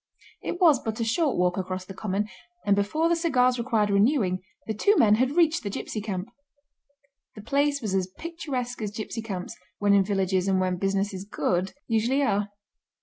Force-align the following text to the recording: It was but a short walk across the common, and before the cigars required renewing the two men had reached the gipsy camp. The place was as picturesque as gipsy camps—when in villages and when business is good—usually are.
It 0.41 0.59
was 0.59 0.79
but 0.79 0.99
a 0.99 1.03
short 1.03 1.37
walk 1.37 1.57
across 1.57 1.85
the 1.85 1.93
common, 1.93 2.27
and 2.65 2.75
before 2.75 3.07
the 3.07 3.15
cigars 3.15 3.59
required 3.59 3.91
renewing 3.91 4.41
the 4.65 4.73
two 4.73 4.95
men 4.97 5.13
had 5.13 5.35
reached 5.37 5.61
the 5.61 5.69
gipsy 5.69 6.01
camp. 6.01 6.29
The 7.35 7.43
place 7.43 7.83
was 7.83 7.93
as 7.93 8.07
picturesque 8.07 8.81
as 8.81 8.89
gipsy 8.89 9.21
camps—when 9.21 9.93
in 9.93 10.03
villages 10.03 10.47
and 10.47 10.59
when 10.59 10.77
business 10.77 11.13
is 11.13 11.23
good—usually 11.25 12.23
are. 12.23 12.49